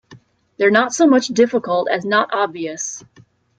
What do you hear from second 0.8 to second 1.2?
so